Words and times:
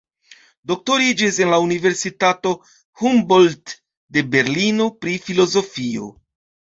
Doktoriĝis 0.69 1.35
en 1.43 1.51
la 1.55 1.59
Universitato 1.65 2.53
Humboldt 3.03 3.75
de 4.17 4.25
Berlino 4.37 4.89
pri 5.03 5.15
filozofio. 5.27 6.09